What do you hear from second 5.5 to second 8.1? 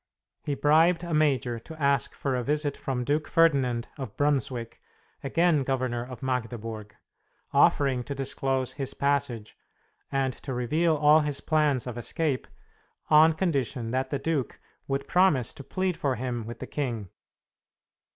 Governor of Magdeburg, offering